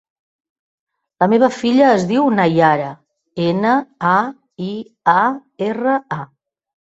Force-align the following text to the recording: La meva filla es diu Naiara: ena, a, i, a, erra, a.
La 1.23 1.27
meva 1.33 1.49
filla 1.57 1.89
es 1.97 2.05
diu 2.11 2.23
Naiara: 2.37 2.87
ena, 3.47 3.75
a, 4.13 4.15
i, 4.69 4.73
a, 5.17 5.23
erra, 5.69 6.01
a. 6.19 6.21